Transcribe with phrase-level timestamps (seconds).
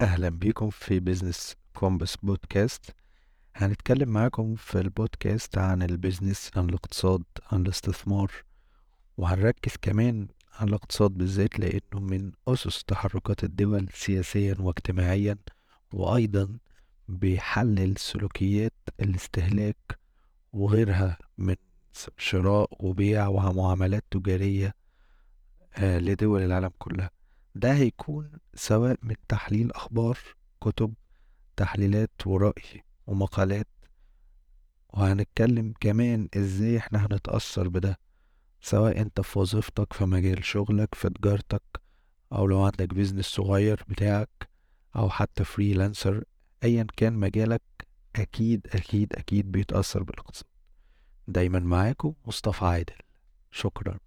[0.00, 2.94] أهلا بيكم في Business Compass Podcast
[3.54, 7.22] هنتكلم معاكم في البودكاست عن ال business عن الاقتصاد
[7.52, 8.32] عن الاستثمار
[9.16, 15.36] وهنركز كمان على الاقتصاد بالذات لأنه من أسس تحركات الدول سياسيا واجتماعيا
[15.92, 16.58] وأيضا
[17.08, 19.98] بيحلل سلوكيات الاستهلاك
[20.52, 21.56] وغيرها من
[22.18, 24.74] شراء وبيع ومعاملات تجارية
[25.76, 27.10] آه، لدول العالم كلها.
[27.54, 30.18] ده هيكون سواء من تحليل أخبار
[30.60, 30.94] كتب
[31.56, 33.68] تحليلات ورأي ومقالات.
[34.88, 37.98] وهنتكلم كمان إزاي إحنا هنتأثر بده
[38.60, 41.62] سواء أنت في وظيفتك في مجال شغلك في تجارتك
[42.32, 44.48] أو لو عندك business صغير بتاعك
[44.96, 46.24] أو حتى freelancer
[46.64, 47.62] ايا كان مجالك
[48.16, 50.48] أكيد أكيد أكيد بيتأثر بالاقتصاد.
[51.28, 52.94] دايما معاكم مصطفى عادل.
[53.50, 53.98] شكرا.